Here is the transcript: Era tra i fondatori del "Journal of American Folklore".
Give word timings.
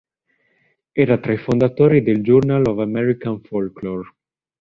Era 1.03 1.17
tra 1.27 1.31
i 1.35 1.39
fondatori 1.43 2.01
del 2.07 2.21
"Journal 2.31 2.65
of 2.71 2.79
American 2.87 3.39
Folklore". 3.43 4.09